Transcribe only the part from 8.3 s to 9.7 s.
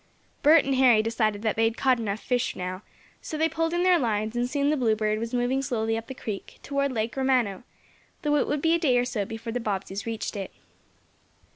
it would be a day or so before the